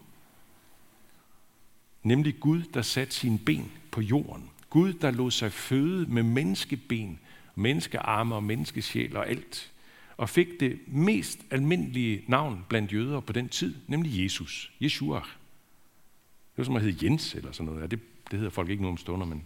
Nemlig 2.04 2.40
Gud, 2.40 2.62
der 2.74 2.82
satte 2.82 3.14
sine 3.14 3.40
ben 3.40 3.72
på 3.92 4.02
jorden. 4.02 4.50
Gud, 4.70 4.94
der 4.94 5.12
lod 5.12 5.32
sig 5.32 5.52
føde 5.52 6.06
med 6.06 6.24
menneskeben, 6.24 7.20
menneskearme 7.56 8.36
og 8.36 8.44
menneskesjæl 8.44 9.18
og 9.18 9.30
alt 9.30 9.72
og 10.18 10.30
fik 10.30 10.60
det 10.60 10.80
mest 10.88 11.40
almindelige 11.52 12.24
navn 12.28 12.66
blandt 12.70 12.94
jøder 12.94 13.20
på 13.20 13.34
den 13.34 13.50
tid, 13.50 13.76
nemlig 13.88 14.24
Jesus. 14.24 14.72
Yeshua. 14.82 15.20
Det 15.20 16.58
var 16.58 16.64
som 16.64 16.76
at 16.76 16.82
hedde 16.82 17.06
Jens 17.06 17.36
eller 17.36 17.52
sådan 17.52 17.66
noget. 17.66 17.82
Ja, 17.82 17.88
det, 17.88 18.00
det 18.32 18.40
hedder 18.40 18.52
folk 18.52 18.70
ikke 18.70 18.84
nu 18.84 18.90
om 18.90 18.98
stunder, 18.98 19.26
men 19.26 19.44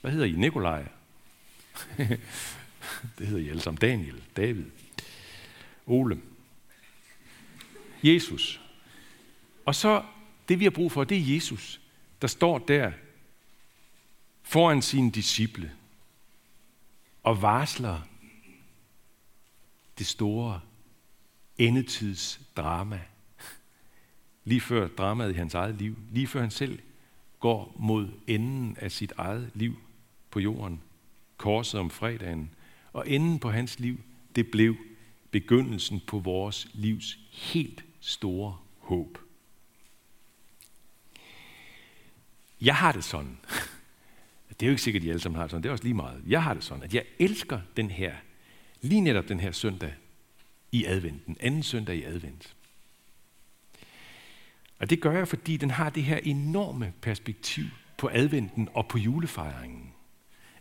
hvad 0.00 0.10
hedder 0.10 0.26
I? 0.26 0.32
Nikolaj? 0.32 0.88
det 3.18 3.26
hedder 3.26 3.42
I 3.42 3.48
alle 3.48 3.60
sammen. 3.60 3.78
Daniel, 3.78 4.22
David, 4.36 4.64
Ole. 5.86 6.20
Jesus. 8.14 8.60
Og 9.64 9.74
så 9.74 10.04
det 10.48 10.58
vi 10.58 10.64
har 10.64 10.70
brug 10.70 10.92
for, 10.92 11.04
det 11.04 11.16
er 11.18 11.34
Jesus, 11.34 11.80
der 12.22 12.28
står 12.28 12.58
der 12.58 12.92
foran 14.42 14.82
sine 14.82 15.10
disciple 15.10 15.72
og 17.22 17.42
varsler 17.42 18.00
det 19.98 20.06
store 20.06 20.60
endetidsdrama. 21.58 23.00
Lige 24.44 24.60
før 24.60 24.88
dramaet 24.88 25.30
i 25.30 25.36
hans 25.36 25.54
eget 25.54 25.74
liv. 25.74 25.98
Lige 26.12 26.26
før 26.26 26.40
han 26.40 26.50
selv 26.50 26.78
går 27.40 27.76
mod 27.78 28.08
enden 28.26 28.76
af 28.80 28.92
sit 28.92 29.12
eget 29.16 29.50
liv 29.54 29.76
på 30.30 30.40
jorden. 30.40 30.82
Korset 31.36 31.80
om 31.80 31.90
fredagen. 31.90 32.50
Og 32.92 33.08
enden 33.10 33.38
på 33.38 33.50
hans 33.50 33.78
liv, 33.78 34.00
det 34.36 34.50
blev 34.50 34.76
begyndelsen 35.30 36.00
på 36.06 36.18
vores 36.18 36.68
livs 36.74 37.18
helt 37.32 37.85
store 38.06 38.56
håb. 38.78 39.18
Jeg 42.60 42.76
har 42.76 42.92
det 42.92 43.04
sådan. 43.04 43.38
Det 44.48 44.62
er 44.62 44.66
jo 44.66 44.70
ikke 44.70 44.82
sikkert, 44.82 45.02
at 45.02 45.06
I 45.06 45.10
alle 45.10 45.20
sammen 45.20 45.36
har 45.36 45.44
det 45.44 45.50
sådan. 45.50 45.62
Det 45.62 45.68
er 45.68 45.72
også 45.72 45.84
lige 45.84 45.94
meget. 45.94 46.22
Jeg 46.26 46.42
har 46.42 46.54
det 46.54 46.64
sådan, 46.64 46.82
at 46.82 46.94
jeg 46.94 47.04
elsker 47.18 47.60
den 47.76 47.90
her 47.90 48.14
lige 48.80 49.00
netop 49.00 49.28
den 49.28 49.40
her 49.40 49.52
søndag 49.52 49.94
i 50.72 50.84
advent, 50.84 51.26
den 51.26 51.36
anden 51.40 51.62
søndag 51.62 51.96
i 51.96 52.02
advent. 52.02 52.56
Og 54.78 54.90
det 54.90 55.00
gør 55.00 55.12
jeg, 55.12 55.28
fordi 55.28 55.56
den 55.56 55.70
har 55.70 55.90
det 55.90 56.02
her 56.02 56.16
enorme 56.16 56.92
perspektiv 57.00 57.64
på 57.98 58.10
adventen 58.12 58.68
og 58.74 58.88
på 58.88 58.98
julefejringen. 58.98 59.92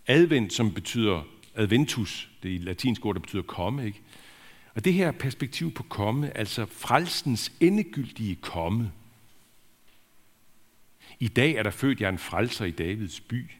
Advent, 0.07 0.53
som 0.53 0.73
betyder 0.73 1.23
adventus, 1.55 2.29
det 2.43 2.55
er 2.55 2.59
latinsk 2.59 3.05
ord, 3.05 3.15
der 3.15 3.21
betyder 3.21 3.41
komme, 3.41 3.85
ikke? 3.85 4.01
Og 4.75 4.86
det 4.86 4.94
her 4.94 5.12
perspektiv 5.12 5.72
på 5.74 5.84
komme, 5.84 6.38
altså 6.38 6.65
frelsens 6.65 7.51
endegyldige 7.60 8.36
komme. 8.36 8.91
I 11.20 11.27
dag 11.27 11.51
er 11.51 11.63
der 11.63 11.72
født 11.72 12.01
jeg 12.01 12.10
en 12.10 12.17
frelser 12.17 12.65
i 12.65 12.72
Davids 12.72 13.20
by. 13.20 13.51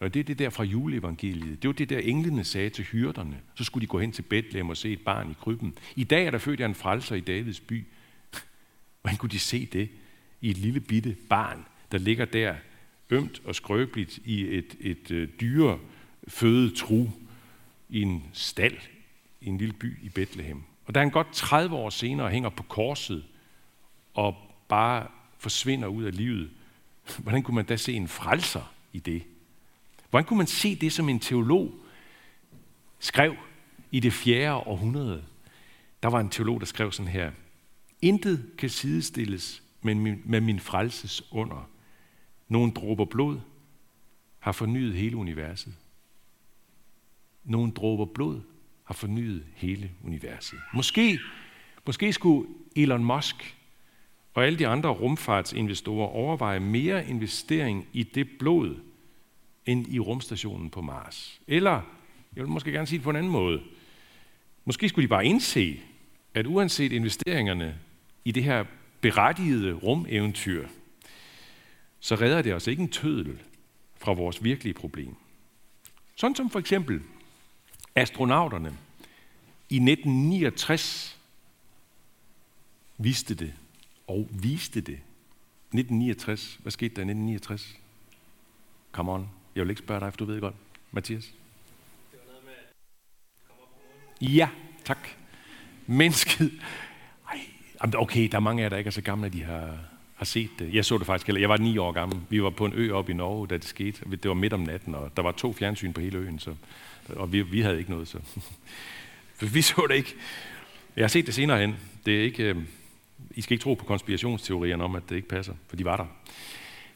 Og 0.00 0.14
det 0.14 0.20
er 0.20 0.24
det 0.24 0.38
der 0.38 0.50
fra 0.50 0.64
juleevangeliet. 0.64 1.62
Det 1.62 1.68
var 1.68 1.74
det 1.74 1.88
der 1.88 1.98
englene 1.98 2.44
sagde 2.44 2.70
til 2.70 2.84
hyrderne. 2.84 3.40
Så 3.54 3.64
skulle 3.64 3.82
de 3.82 3.86
gå 3.86 3.98
hen 3.98 4.12
til 4.12 4.22
Bethlehem 4.22 4.68
og 4.68 4.76
se 4.76 4.92
et 4.92 5.00
barn 5.00 5.30
i 5.30 5.34
krybben. 5.40 5.74
I 5.96 6.04
dag 6.04 6.26
er 6.26 6.30
der 6.30 6.38
født 6.38 6.60
jeg 6.60 6.66
en 6.66 6.74
frelser 6.74 7.16
i 7.16 7.20
Davids 7.20 7.60
by. 7.60 7.84
Hvordan 9.00 9.18
kunne 9.18 9.30
de 9.30 9.38
se 9.38 9.66
det 9.66 9.88
i 10.40 10.50
et 10.50 10.58
lille 10.58 10.80
bitte 10.80 11.16
barn, 11.28 11.64
der 11.92 11.98
ligger 11.98 12.24
der 12.24 12.54
ømt 13.10 13.42
og 13.44 13.54
skrøbeligt 13.54 14.18
i 14.24 14.58
et, 14.58 14.76
et, 14.80 15.10
et 15.10 15.40
dyre 15.40 15.78
føde 16.28 16.74
tru 16.74 17.06
i 17.88 18.02
en 18.02 18.24
stald 18.32 18.76
i 19.42 19.48
en 19.48 19.58
lille 19.58 19.74
by 19.74 20.04
i 20.04 20.08
Bethlehem. 20.08 20.62
Og 20.84 20.94
da 20.94 21.00
han 21.00 21.10
godt 21.10 21.32
30 21.32 21.76
år 21.76 21.90
senere 21.90 22.30
hænger 22.30 22.48
på 22.48 22.62
korset 22.62 23.24
og 24.14 24.36
bare 24.68 25.06
forsvinder 25.38 25.88
ud 25.88 26.04
af 26.04 26.16
livet, 26.16 26.50
hvordan 27.22 27.42
kunne 27.42 27.54
man 27.54 27.64
da 27.64 27.76
se 27.76 27.92
en 27.92 28.08
frelser 28.08 28.72
i 28.92 28.98
det? 28.98 29.22
Hvordan 30.10 30.24
kunne 30.24 30.36
man 30.36 30.46
se 30.46 30.74
det, 30.74 30.92
som 30.92 31.08
en 31.08 31.20
teolog 31.20 31.72
skrev 32.98 33.36
i 33.90 34.00
det 34.00 34.12
fjerde 34.12 34.54
århundrede? 34.54 35.24
Der 36.02 36.08
var 36.08 36.20
en 36.20 36.28
teolog, 36.28 36.60
der 36.60 36.66
skrev 36.66 36.92
sådan 36.92 37.12
her. 37.12 37.32
Intet 38.02 38.50
kan 38.58 38.70
sidestilles 38.70 39.62
med 39.82 39.94
min, 39.94 40.22
med 40.24 40.40
min 40.40 40.60
frelses 40.60 41.22
under. 41.30 41.68
Nogle 42.48 42.72
dråber 42.72 43.04
blod 43.04 43.40
har 44.38 44.52
fornyet 44.52 44.94
hele 44.94 45.16
universet. 45.16 45.74
Nogle 47.44 47.72
dråber 47.72 48.04
blod 48.04 48.40
har 48.92 48.96
fornyet 48.96 49.44
hele 49.54 49.90
universet. 50.04 50.58
Måske, 50.74 51.18
måske 51.86 52.12
skulle 52.12 52.48
Elon 52.76 53.04
Musk 53.04 53.56
og 54.34 54.46
alle 54.46 54.58
de 54.58 54.66
andre 54.66 54.90
rumfartsinvestorer 54.90 56.08
overveje 56.08 56.60
mere 56.60 57.08
investering 57.08 57.86
i 57.92 58.02
det 58.02 58.28
blod, 58.38 58.76
end 59.66 59.86
i 59.88 59.98
rumstationen 59.98 60.70
på 60.70 60.80
Mars. 60.80 61.40
Eller, 61.46 61.80
jeg 62.36 62.42
vil 62.44 62.48
måske 62.48 62.72
gerne 62.72 62.86
sige 62.86 62.98
det 62.98 63.04
på 63.04 63.10
en 63.10 63.16
anden 63.16 63.32
måde, 63.32 63.62
måske 64.64 64.88
skulle 64.88 65.02
de 65.02 65.08
bare 65.08 65.26
indse, 65.26 65.80
at 66.34 66.46
uanset 66.46 66.92
investeringerne 66.92 67.78
i 68.24 68.32
det 68.32 68.44
her 68.44 68.64
berettigede 69.00 69.72
rumeventyr, 69.72 70.68
så 72.00 72.14
redder 72.14 72.42
det 72.42 72.54
os 72.54 72.66
ikke 72.66 72.82
en 72.82 72.88
tødel 72.88 73.38
fra 73.96 74.12
vores 74.12 74.44
virkelige 74.44 74.74
problem. 74.74 75.16
Sådan 76.16 76.34
som 76.34 76.50
for 76.50 76.58
eksempel 76.58 77.02
astronauterne 77.94 78.76
i 79.68 79.76
1969 79.76 81.18
vidste 82.98 83.34
det 83.34 83.54
og 84.06 84.28
viste 84.30 84.80
det. 84.80 85.00
1969. 85.72 86.58
Hvad 86.62 86.72
skete 86.72 86.94
der 86.94 87.00
i 87.00 87.10
1969? 87.10 87.76
Come 88.92 89.12
on. 89.12 89.30
Jeg 89.54 89.62
vil 89.62 89.70
ikke 89.70 89.82
spørge 89.82 90.00
dig, 90.00 90.12
for 90.12 90.16
du 90.16 90.24
ved 90.24 90.40
godt. 90.40 90.54
Mathias? 90.90 91.24
Det 91.24 92.20
var 92.26 92.32
noget 92.32 92.44
med 92.44 92.52
at 94.28 94.34
Ja, 94.36 94.48
tak. 94.84 95.08
Mennesket. 95.86 96.52
Ej, 97.28 97.40
okay, 97.94 98.28
der 98.28 98.36
er 98.36 98.40
mange 98.40 98.62
af 98.62 98.64
jer, 98.64 98.68
der 98.68 98.76
ikke 98.76 98.88
er 98.88 98.92
så 98.92 99.00
gamle, 99.00 99.26
at 99.26 99.32
de 99.32 99.42
har, 99.42 99.78
har 100.22 100.26
set 100.26 100.50
det. 100.58 100.74
Jeg 100.74 100.84
så 100.84 100.98
det 100.98 101.06
faktisk 101.06 101.28
Jeg 101.28 101.48
var 101.48 101.56
ni 101.56 101.78
år 101.78 101.92
gammel. 101.92 102.20
Vi 102.28 102.42
var 102.42 102.50
på 102.50 102.64
en 102.64 102.72
ø 102.74 102.92
oppe 102.92 103.12
i 103.12 103.14
Norge, 103.14 103.46
da 103.46 103.54
det 103.54 103.64
skete. 103.64 104.10
Det 104.10 104.28
var 104.28 104.34
midt 104.34 104.52
om 104.52 104.60
natten, 104.60 104.94
og 104.94 105.16
der 105.16 105.22
var 105.22 105.32
to 105.32 105.52
fjernsyn 105.52 105.92
på 105.92 106.00
hele 106.00 106.18
øen, 106.18 106.38
så, 106.38 106.54
og 107.08 107.32
vi, 107.32 107.42
vi 107.42 107.60
havde 107.60 107.78
ikke 107.78 107.90
noget. 107.90 108.08
Så. 108.08 108.18
vi 109.54 109.62
så 109.62 109.86
det 109.88 109.94
ikke. 109.94 110.14
Jeg 110.96 111.02
har 111.02 111.08
set 111.08 111.26
det 111.26 111.34
senere 111.34 111.60
hen. 111.60 111.76
Det 112.06 112.18
er 112.18 112.22
ikke, 112.22 112.42
øh, 112.42 112.56
I 113.30 113.40
skal 113.40 113.54
ikke 113.54 113.62
tro 113.62 113.74
på 113.74 113.84
konspirationsteorierne 113.84 114.84
om, 114.84 114.94
at 114.94 115.02
det 115.08 115.16
ikke 115.16 115.28
passer, 115.28 115.54
for 115.68 115.76
de 115.76 115.84
var 115.84 115.96
der. 115.96 116.06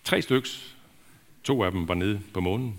Tre 0.05 0.23
styks. 0.23 0.77
To 1.45 1.65
af 1.65 1.73
dem 1.73 1.89
var 1.89 1.95
nede 1.95 2.21
på 2.35 2.41
månen. 2.41 2.75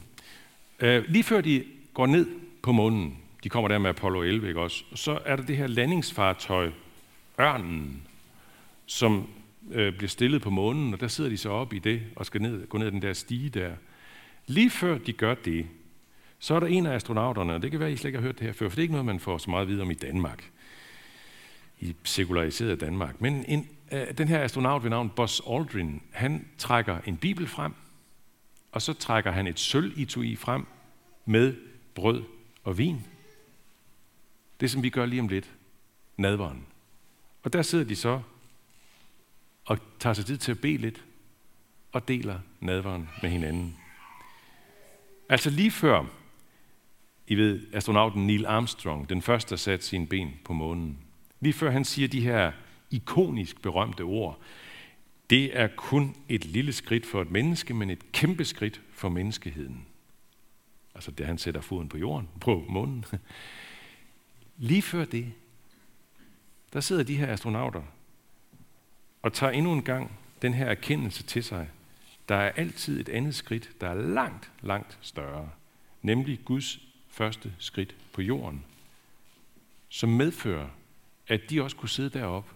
Øh, 0.80 1.04
lige 1.08 1.24
før 1.24 1.42
de 1.42 1.64
går 1.94 2.06
ned 2.06 2.28
på 2.62 2.72
månen, 2.72 3.18
de 3.44 3.50
kommer 3.50 3.68
der 3.68 3.78
med 3.78 3.90
Apollo 3.90 4.22
11, 4.22 4.48
ikke 4.48 4.62
også? 4.62 4.84
Så 4.96 5.20
er 5.26 5.36
der 5.36 5.44
det 5.44 5.58
her 5.58 5.68
landingsfartøj, 5.68 6.72
Ørnen, 7.40 8.02
som 8.86 9.28
øh, 9.72 9.98
bliver 9.98 10.10
stillet 10.10 10.42
på 10.42 10.50
månen, 10.50 10.94
og 10.94 11.00
der 11.00 11.08
sidder 11.08 11.30
de 11.30 11.38
så 11.38 11.50
op 11.50 11.74
i 11.74 11.80
det 11.80 12.02
og 12.16 12.26
skal 12.26 12.42
ned, 12.42 12.68
gå 12.68 12.78
ned 12.78 12.92
den 12.92 13.02
der 13.02 13.14
stige 13.14 13.50
der. 13.50 13.72
Lige 14.48 14.70
før 14.70 14.98
de 14.98 15.14
gør 15.14 15.36
det, 15.36 15.68
så 16.40 16.56
er 16.56 16.60
der 16.60 16.68
en 16.68 16.86
af 16.86 16.94
astronauterne, 16.96 17.54
og 17.54 17.62
det 17.62 17.72
kan 17.72 17.80
være, 17.80 17.90
at 17.90 17.94
I 17.94 17.98
slet 17.98 18.08
ikke 18.08 18.20
har 18.20 18.26
hørt 18.26 18.40
det 18.40 18.46
her 18.46 18.54
før, 18.54 18.70
for 18.70 18.76
det 18.76 18.78
er 18.78 18.82
ikke 18.82 18.94
noget, 18.94 19.06
man 19.06 19.20
får 19.20 19.38
så 19.38 19.50
meget 19.50 19.68
videre 19.68 19.82
om 19.82 19.92
i 19.92 19.94
Danmark, 19.94 20.52
i 21.80 21.96
sekulariseret 22.04 22.82
Danmark. 22.82 23.22
Men 23.22 23.46
en, 23.48 23.68
øh, 23.92 24.18
den 24.18 24.28
her 24.28 24.44
astronaut 24.44 24.84
ved 24.84 24.90
navn 24.90 25.10
Buzz 25.10 25.42
Aldrin, 25.50 26.02
han 26.12 26.48
trækker 26.58 26.98
en 27.06 27.18
bibel 27.18 27.48
frem, 27.48 27.74
og 28.72 28.82
så 28.82 28.94
trækker 28.94 29.32
han 29.32 29.48
et 29.48 29.60
sølv-itui 29.60 30.36
frem 30.36 30.66
med 31.26 31.56
brød 31.96 32.24
og 32.64 32.78
vin. 32.78 33.06
Det, 34.60 34.72
som 34.72 34.84
vi 34.84 34.90
gør 34.90 35.06
lige 35.06 35.22
om 35.22 35.28
lidt, 35.28 35.52
nadveren. 36.18 36.66
Og 37.44 37.54
der 37.54 37.62
sidder 37.62 37.86
de 37.86 37.96
så 37.96 38.22
og 39.68 39.78
tager 40.00 40.14
sig 40.14 40.26
tid 40.26 40.38
til 40.38 40.52
at 40.52 40.62
bede 40.62 40.78
lidt 40.78 41.06
og 41.92 42.08
deler 42.08 42.40
nadvaren 42.60 43.10
med 43.22 43.30
hinanden. 43.30 43.78
Altså 45.30 45.50
lige 45.50 45.72
før, 45.72 46.06
I 47.28 47.36
ved, 47.36 47.68
astronauten 47.74 48.28
Neil 48.28 48.46
Armstrong, 48.46 49.10
den 49.10 49.22
første, 49.22 49.50
der 49.50 49.56
satte 49.56 49.86
sine 49.86 50.08
ben 50.08 50.34
på 50.46 50.54
månen, 50.54 50.98
lige 51.40 51.54
før 51.54 51.72
han 51.72 51.86
siger 51.86 52.08
de 52.08 52.22
her 52.22 52.52
ikonisk 52.92 53.62
berømte 53.62 54.02
ord, 54.02 54.40
det 55.30 55.60
er 55.60 55.68
kun 55.68 56.16
et 56.30 56.46
lille 56.46 56.74
skridt 56.74 57.06
for 57.06 57.22
et 57.22 57.32
menneske, 57.32 57.74
men 57.74 57.90
et 57.90 58.12
kæmpe 58.12 58.46
skridt 58.46 58.82
for 58.92 59.10
menneskeheden. 59.10 59.86
Altså 60.96 61.12
det, 61.12 61.26
han 61.26 61.38
sætter 61.38 61.62
foden 61.62 61.90
på 61.90 61.98
jorden, 61.98 62.30
på 62.42 62.66
månen. 62.70 63.06
Lige 64.58 64.82
før 64.82 65.06
det, 65.06 65.34
der 66.74 66.80
sidder 66.80 67.04
de 67.04 67.18
her 67.18 67.34
astronauter 67.34 67.82
og 69.22 69.34
tager 69.34 69.52
endnu 69.52 69.74
en 69.74 69.84
gang 69.84 70.12
den 70.42 70.54
her 70.54 70.66
erkendelse 70.66 71.24
til 71.24 71.44
sig. 71.44 71.70
Der 72.30 72.36
er 72.36 72.52
altid 72.52 73.00
et 73.00 73.10
andet 73.10 73.36
skridt, 73.36 73.70
der 73.82 73.90
er 73.90 73.94
langt, 73.94 74.52
langt 74.62 74.98
større. 75.02 75.50
Nemlig 76.02 76.40
Guds 76.46 76.80
første 77.08 77.54
skridt 77.60 77.96
på 78.14 78.22
jorden, 78.22 78.66
som 79.90 80.10
medfører, 80.10 80.68
at 81.28 81.42
de 81.50 81.62
også 81.62 81.76
kunne 81.76 81.90
sidde 81.90 82.10
deroppe, 82.10 82.52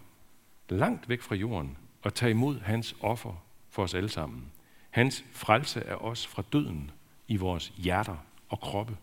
langt 0.68 1.08
væk 1.08 1.22
fra 1.22 1.34
jorden, 1.34 1.76
og 2.02 2.14
tage 2.14 2.30
imod 2.30 2.60
hans 2.60 2.96
offer 3.00 3.44
for 3.70 3.82
os 3.82 3.94
alle 3.94 4.08
sammen. 4.08 4.52
Hans 4.90 5.24
frelse 5.32 5.80
er 5.80 5.96
os 5.96 6.26
fra 6.26 6.42
døden 6.52 6.90
i 7.28 7.36
vores 7.36 7.72
hjerter 7.76 8.16
og 8.48 8.60
kroppe. 8.60 8.96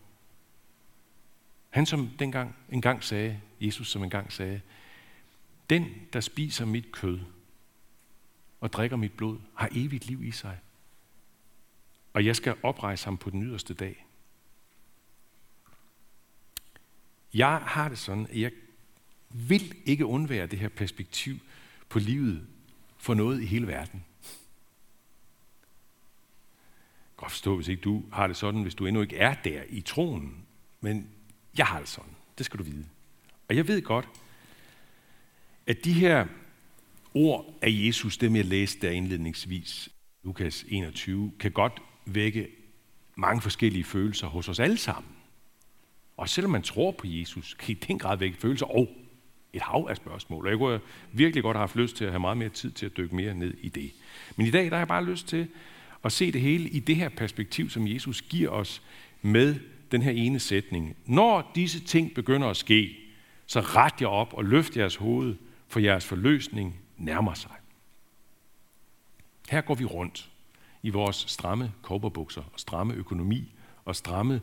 Han 1.70 1.86
som 1.86 2.10
dengang 2.18 2.56
engang 2.70 3.04
sagde, 3.04 3.40
Jesus 3.60 3.90
som 3.90 4.02
engang 4.02 4.32
sagde, 4.32 4.60
den, 5.70 5.86
der 6.12 6.20
spiser 6.20 6.64
mit 6.64 6.92
kød 6.92 7.18
og 8.60 8.72
drikker 8.72 8.96
mit 8.96 9.12
blod, 9.12 9.38
har 9.54 9.68
evigt 9.72 10.06
liv 10.06 10.24
i 10.24 10.30
sig. 10.30 10.58
Og 12.12 12.26
jeg 12.26 12.36
skal 12.36 12.56
oprejse 12.62 13.04
ham 13.04 13.16
på 13.16 13.30
den 13.30 13.42
yderste 13.42 13.74
dag. 13.74 14.06
Jeg 17.34 17.56
har 17.56 17.88
det 17.88 17.98
sådan, 17.98 18.26
at 18.26 18.40
jeg 18.40 18.50
vil 19.28 19.74
ikke 19.84 20.06
undvære 20.06 20.46
det 20.46 20.58
her 20.58 20.68
perspektiv 20.68 21.38
på 21.88 21.98
livet 21.98 22.46
for 22.98 23.14
noget 23.14 23.42
i 23.42 23.46
hele 23.46 23.66
verden. 23.66 24.04
Jeg 27.04 27.16
kan 27.16 27.26
godt 27.26 27.32
forstå, 27.32 27.56
hvis 27.56 27.68
ikke 27.68 27.82
du 27.82 28.04
har 28.12 28.26
det 28.26 28.36
sådan, 28.36 28.62
hvis 28.62 28.74
du 28.74 28.86
endnu 28.86 29.02
ikke 29.02 29.16
er 29.16 29.34
der 29.34 29.62
i 29.68 29.80
troen. 29.80 30.46
Men 30.80 31.10
jeg 31.58 31.66
har 31.66 31.78
det 31.78 31.88
sådan. 31.88 32.16
Det 32.38 32.46
skal 32.46 32.58
du 32.58 32.64
vide. 32.64 32.86
Og 33.48 33.56
jeg 33.56 33.68
ved 33.68 33.82
godt, 33.82 34.08
at 35.66 35.84
de 35.84 35.92
her 35.92 36.26
ord 37.14 37.58
af 37.62 37.68
Jesus, 37.70 38.16
dem 38.16 38.36
jeg 38.36 38.44
læste 38.44 38.86
der 38.86 38.92
indledningsvis, 38.92 39.88
Lukas 40.24 40.64
21, 40.68 41.32
kan 41.40 41.50
godt 41.50 41.82
vække 42.06 42.48
mange 43.14 43.42
forskellige 43.42 43.84
følelser 43.84 44.26
hos 44.26 44.48
os 44.48 44.60
alle 44.60 44.76
sammen. 44.76 45.12
Og 46.16 46.28
selvom 46.28 46.50
man 46.50 46.62
tror 46.62 46.90
på 46.90 47.06
Jesus, 47.06 47.54
kan 47.54 47.72
i 47.72 47.74
den 47.74 47.98
grad 47.98 48.18
vække 48.18 48.36
følelser 48.36 48.66
og 48.66 48.88
et 49.52 49.62
hav 49.62 49.86
af 49.90 49.96
spørgsmål. 49.96 50.44
Og 50.44 50.50
jeg 50.50 50.58
kunne 50.58 50.80
virkelig 51.12 51.42
godt 51.42 51.56
have 51.56 51.62
haft 51.62 51.76
lyst 51.76 51.96
til 51.96 52.04
at 52.04 52.10
have 52.10 52.20
meget 52.20 52.36
mere 52.36 52.48
tid 52.48 52.70
til 52.70 52.86
at 52.86 52.96
dykke 52.96 53.16
mere 53.16 53.34
ned 53.34 53.54
i 53.60 53.68
det. 53.68 53.90
Men 54.36 54.46
i 54.46 54.50
dag 54.50 54.64
der 54.64 54.70
har 54.70 54.78
jeg 54.78 54.88
bare 54.88 55.04
lyst 55.04 55.28
til 55.28 55.48
at 56.04 56.12
se 56.12 56.32
det 56.32 56.40
hele 56.40 56.68
i 56.68 56.78
det 56.78 56.96
her 56.96 57.08
perspektiv, 57.08 57.70
som 57.70 57.88
Jesus 57.88 58.22
giver 58.22 58.50
os 58.50 58.82
med 59.22 59.54
den 59.92 60.02
her 60.02 60.10
ene 60.10 60.38
sætning. 60.38 60.96
Når 61.06 61.52
disse 61.54 61.80
ting 61.80 62.14
begynder 62.14 62.48
at 62.48 62.56
ske, 62.56 62.96
så 63.46 63.60
ret 63.60 63.94
jer 64.00 64.06
op 64.06 64.34
og 64.34 64.44
løft 64.44 64.76
jeres 64.76 64.96
hoved, 64.96 65.34
for 65.68 65.80
jeres 65.80 66.06
forløsning 66.06 66.76
nærmer 67.00 67.34
sig. 67.34 67.50
Her 69.50 69.60
går 69.60 69.74
vi 69.74 69.84
rundt 69.84 70.30
i 70.82 70.90
vores 70.90 71.16
stramme 71.16 71.72
kobberbukser 71.82 72.42
og 72.52 72.60
stramme 72.60 72.94
økonomi 72.94 73.52
og 73.84 73.96
stramme 73.96 74.40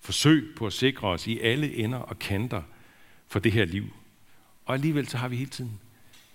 forsøg 0.00 0.54
på 0.56 0.66
at 0.66 0.72
sikre 0.72 1.08
os 1.08 1.26
i 1.26 1.38
alle 1.38 1.74
ender 1.74 1.98
og 1.98 2.18
kanter 2.18 2.62
for 3.26 3.38
det 3.38 3.52
her 3.52 3.64
liv. 3.64 3.84
Og 4.64 4.74
alligevel 4.74 5.08
så 5.08 5.18
har 5.18 5.28
vi 5.28 5.36
hele 5.36 5.50
tiden 5.50 5.80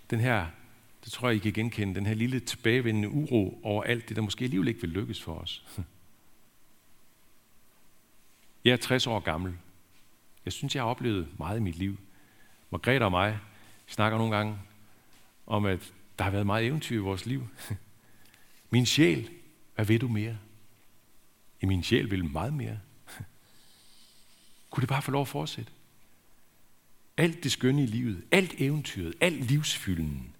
den 0.09 0.19
her, 0.19 0.45
det 1.03 1.11
tror 1.11 1.27
jeg, 1.27 1.35
I 1.35 1.39
kan 1.39 1.53
genkende, 1.53 1.95
den 1.95 2.05
her 2.05 2.13
lille 2.13 2.39
tilbagevendende 2.39 3.09
uro 3.09 3.59
over 3.63 3.83
alt 3.83 4.09
det, 4.09 4.15
der 4.15 4.21
måske 4.21 4.43
alligevel 4.43 4.67
ikke 4.67 4.81
vil 4.81 4.89
lykkes 4.89 5.21
for 5.21 5.35
os. 5.35 5.65
Jeg 8.65 8.71
er 8.71 8.77
60 8.77 9.07
år 9.07 9.19
gammel. 9.19 9.57
Jeg 10.45 10.53
synes, 10.53 10.75
jeg 10.75 10.83
har 10.83 10.89
oplevet 10.89 11.27
meget 11.39 11.57
i 11.57 11.61
mit 11.61 11.75
liv. 11.75 11.99
Margrethe 12.71 13.05
og 13.05 13.11
mig 13.11 13.39
snakker 13.87 14.17
nogle 14.17 14.35
gange 14.35 14.57
om, 15.47 15.65
at 15.65 15.93
der 16.17 16.23
har 16.23 16.31
været 16.31 16.45
meget 16.45 16.65
eventyr 16.65 16.95
i 16.95 16.99
vores 16.99 17.25
liv. 17.25 17.47
Min 18.69 18.85
sjæl, 18.85 19.29
hvad 19.75 19.85
ved 19.85 19.99
du 19.99 20.07
mere? 20.07 20.37
I 21.61 21.65
min 21.65 21.83
sjæl 21.83 22.11
vil 22.11 22.25
meget 22.25 22.53
mere. 22.53 22.79
Kunne 24.69 24.81
det 24.81 24.89
bare 24.89 25.01
få 25.01 25.11
lov 25.11 25.21
at 25.21 25.27
fortsætte? 25.27 25.71
Alt 27.17 27.43
det 27.43 27.51
skønne 27.51 27.83
i 27.83 27.85
livet, 27.85 28.23
alt 28.31 28.53
eventyret, 28.57 29.13
alt 29.21 29.43
livsfylden, 29.43 30.35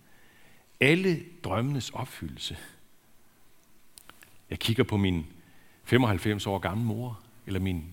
alle 0.80 1.26
drømmenes 1.44 1.90
opfyldelse. 1.90 2.58
Jeg 4.50 4.60
kigger 4.60 4.84
på 4.84 4.98
min 4.98 5.26
95 5.84 6.48
år 6.48 6.60
gamle 6.60 6.86
mor, 6.86 7.20
eller 7.46 7.60
min 7.60 7.86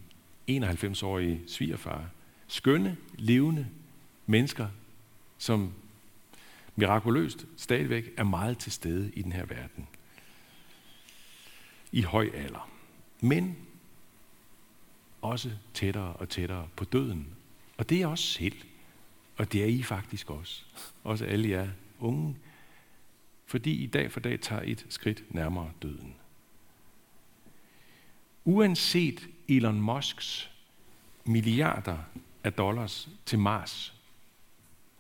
91-årige 0.50 1.40
svigerfar. 1.46 2.04
Skønne, 2.46 2.96
levende 3.18 3.68
mennesker, 4.26 4.68
som 5.38 5.72
mirakuløst 6.76 7.46
stadigvæk 7.56 8.04
er 8.16 8.24
meget 8.24 8.58
til 8.58 8.72
stede 8.72 9.12
i 9.14 9.22
den 9.22 9.32
her 9.32 9.44
verden. 9.44 9.88
I 11.92 12.02
høj 12.02 12.30
alder. 12.34 12.70
Men 13.20 13.56
også 15.22 15.50
tættere 15.74 16.12
og 16.12 16.28
tættere 16.28 16.68
på 16.76 16.84
døden. 16.84 17.28
Og 17.76 17.90
det 17.90 18.02
er 18.02 18.06
også 18.06 18.24
selv. 18.24 18.56
Og 19.36 19.52
det 19.52 19.62
er 19.62 19.66
I 19.66 19.82
faktisk 19.82 20.30
også. 20.30 20.64
Også 21.04 21.24
alle 21.24 21.48
jer 21.48 21.68
unge. 22.00 22.36
Fordi 23.46 23.84
I 23.84 23.86
dag 23.86 24.12
for 24.12 24.20
dag 24.20 24.40
tager 24.40 24.62
et 24.64 24.86
skridt 24.88 25.34
nærmere 25.34 25.70
døden. 25.82 26.14
Uanset 28.44 29.28
Elon 29.48 29.80
Musks 29.80 30.50
milliarder 31.24 31.98
af 32.44 32.52
dollars 32.52 33.08
til 33.26 33.38
Mars, 33.38 33.94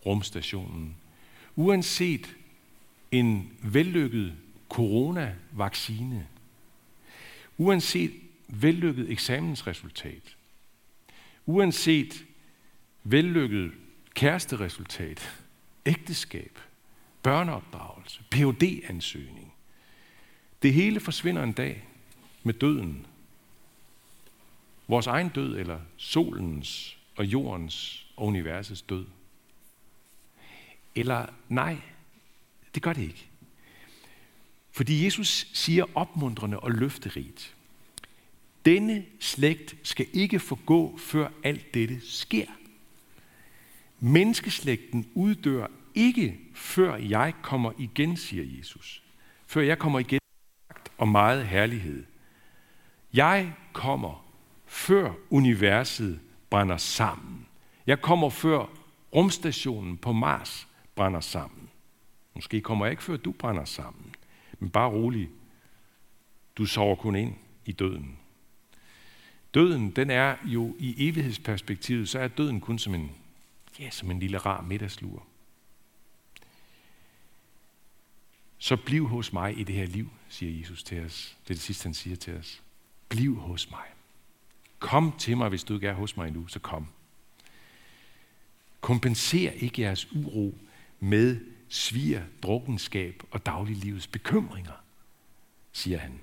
rumstationen, 0.06 0.96
uanset 1.56 2.36
en 3.10 3.52
vellykket 3.62 4.34
coronavaccine, 4.68 6.28
uanset 7.58 8.12
vellykket 8.48 9.10
eksamensresultat, 9.10 10.36
uanset 11.46 12.24
vellykket 13.04 13.72
kæresteresultat, 14.14 15.42
ægteskab, 15.86 16.58
børneopdragelse, 17.22 18.22
phd 18.30 18.80
ansøgning 18.88 19.52
Det 20.62 20.72
hele 20.74 21.00
forsvinder 21.00 21.42
en 21.42 21.52
dag 21.52 21.88
med 22.42 22.54
døden. 22.54 23.06
Vores 24.88 25.06
egen 25.06 25.28
død, 25.28 25.58
eller 25.58 25.80
solens 25.96 26.98
og 27.16 27.24
jordens 27.24 28.06
og 28.16 28.26
universets 28.26 28.82
død. 28.82 29.06
Eller 30.94 31.26
nej, 31.48 31.76
det 32.74 32.82
gør 32.82 32.92
det 32.92 33.02
ikke. 33.02 33.28
Fordi 34.70 35.04
Jesus 35.04 35.46
siger 35.52 35.84
opmuntrende 35.94 36.60
og 36.60 36.70
løfterigt, 36.70 37.54
denne 38.64 39.04
slægt 39.20 39.76
skal 39.82 40.06
ikke 40.12 40.40
forgå, 40.40 40.98
før 40.98 41.28
alt 41.42 41.74
dette 41.74 42.00
sker. 42.10 42.46
Menneskeslægten 44.00 45.08
uddør 45.14 45.66
ikke, 45.94 46.38
før 46.54 46.96
jeg 46.96 47.34
kommer 47.42 47.72
igen, 47.78 48.16
siger 48.16 48.58
Jesus. 48.58 49.02
Før 49.46 49.60
jeg 49.60 49.78
kommer 49.78 49.98
igen 49.98 50.20
og 50.98 51.08
meget 51.08 51.46
herlighed. 51.46 52.04
Jeg 53.12 53.52
kommer, 53.72 54.26
før 54.66 55.12
universet 55.30 56.20
brænder 56.50 56.76
sammen. 56.76 57.46
Jeg 57.86 58.00
kommer, 58.00 58.30
før 58.30 58.66
rumstationen 59.14 59.96
på 59.96 60.12
Mars 60.12 60.68
brænder 60.94 61.20
sammen. 61.20 61.70
Måske 62.34 62.60
kommer 62.60 62.86
jeg 62.86 62.90
ikke, 62.90 63.02
før 63.02 63.16
du 63.16 63.32
brænder 63.32 63.64
sammen. 63.64 64.14
Men 64.58 64.70
bare 64.70 64.90
rolig. 64.90 65.30
Du 66.56 66.66
sover 66.66 66.96
kun 66.96 67.16
ind 67.16 67.34
i 67.64 67.72
døden. 67.72 68.18
Døden, 69.54 69.90
den 69.90 70.10
er 70.10 70.36
jo 70.44 70.76
i 70.78 71.08
evighedsperspektivet, 71.08 72.08
så 72.08 72.18
er 72.18 72.28
døden 72.28 72.60
kun 72.60 72.78
som 72.78 72.94
en, 72.94 73.12
ja, 73.78 73.90
som 73.90 74.10
en 74.10 74.18
lille 74.18 74.38
rar 74.38 74.62
middagslur. 74.62 75.26
Så 78.58 78.76
bliv 78.76 79.08
hos 79.08 79.32
mig 79.32 79.58
i 79.58 79.64
det 79.64 79.74
her 79.74 79.86
liv, 79.86 80.10
siger 80.28 80.58
Jesus 80.58 80.82
til 80.82 81.04
os. 81.04 81.36
Det 81.44 81.50
er 81.50 81.54
det 81.54 81.62
sidste, 81.62 81.84
han 81.84 81.94
siger 81.94 82.16
til 82.16 82.36
os. 82.36 82.62
Bliv 83.08 83.36
hos 83.36 83.70
mig. 83.70 83.84
Kom 84.78 85.14
til 85.18 85.36
mig, 85.36 85.48
hvis 85.48 85.64
du 85.64 85.74
ikke 85.74 85.88
er 85.88 85.94
hos 85.94 86.16
mig 86.16 86.28
endnu, 86.28 86.46
så 86.46 86.58
kom. 86.58 86.86
Kompenser 88.80 89.50
ikke 89.50 89.82
jeres 89.82 90.12
uro 90.12 90.54
med 91.02 91.40
svir, 91.68 92.20
drukkenskab 92.42 93.22
og 93.30 93.46
dagliglivets 93.46 94.06
bekymringer, 94.06 94.72
siger 95.72 95.98
han. 95.98 96.20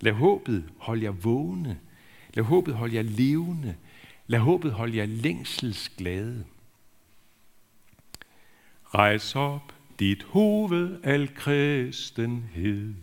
Lad 0.00 0.12
håbet 0.12 0.70
holde 0.78 1.04
jer 1.04 1.10
vågne. 1.10 1.80
Lad 2.34 2.44
håbet 2.44 2.74
holde 2.74 2.94
jer 2.94 3.02
levende. 3.02 3.76
Lad 4.26 4.40
håbet 4.40 4.72
holde 4.72 4.96
jer 4.96 5.06
længselsglade. 5.06 6.44
Rejs 8.84 9.36
op 9.36 9.74
dit 9.98 10.22
hoved 10.22 11.00
al 11.02 11.34
kristenhed. 11.34 12.94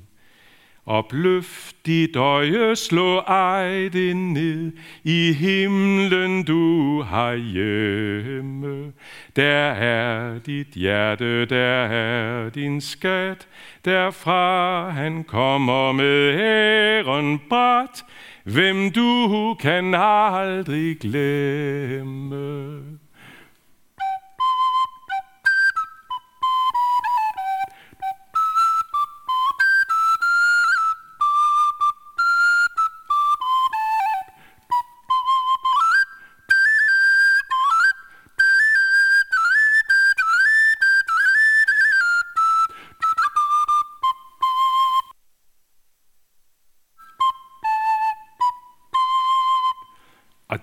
Opløft 0.88 1.76
dit 1.86 2.16
øje, 2.16 2.76
slå 2.76 3.20
ej 3.20 3.90
det 3.94 4.16
ned, 4.16 4.72
i 5.04 5.34
himlen 5.34 6.44
du 6.44 7.02
har 7.02 7.34
hjemme. 7.34 8.94
Der 9.36 9.72
er 9.72 10.40
dit 10.40 10.68
hjerte, 10.68 11.46
der 11.46 11.86
er 11.86 12.50
din 12.50 12.82
skat, 12.82 13.48
derfra 13.86 14.90
han 14.90 15.24
kommer 15.24 15.92
med 15.92 16.40
æren 16.40 17.42
bræt, 17.50 18.06
hvem 18.44 18.92
du 18.92 19.54
kan 19.60 19.96
aldrig 19.96 20.98
glemme. 21.00 22.82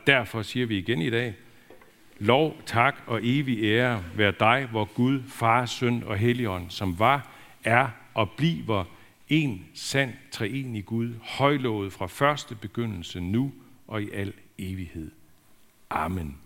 Derfor 0.06 0.42
siger 0.42 0.66
vi 0.66 0.78
igen 0.78 1.02
i 1.02 1.10
dag, 1.10 1.34
lov, 2.18 2.56
tak 2.66 2.96
og 3.06 3.20
evig 3.22 3.64
ære 3.64 4.04
være 4.16 4.32
dig, 4.40 4.68
hvor 4.70 4.84
Gud, 4.84 5.22
Far, 5.28 5.66
Søn 5.66 6.02
og 6.06 6.16
Helligånd, 6.16 6.70
som 6.70 6.98
var, 6.98 7.28
er 7.64 7.88
og 8.14 8.30
bliver 8.30 8.84
en 9.28 9.66
sand 9.74 10.12
treenig 10.30 10.86
Gud, 10.86 11.14
højlovet 11.22 11.92
fra 11.92 12.06
første 12.06 12.54
begyndelse 12.54 13.20
nu 13.20 13.52
og 13.86 14.02
i 14.02 14.10
al 14.10 14.32
evighed. 14.58 15.10
Amen. 15.90 16.38